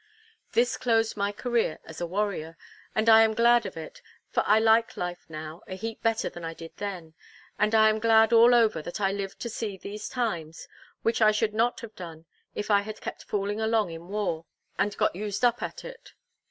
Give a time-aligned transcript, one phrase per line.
[0.53, 2.57] This closed my career as a warrior,
[2.95, 6.43] and I am glad of it, for I like life now a heap better than
[6.43, 7.13] I did then;
[7.59, 10.67] and I am glad all over that I lived to see these times,
[11.03, 12.25] which I should not have done
[12.55, 16.13] if I had kept fooling along in war, and got used up at it.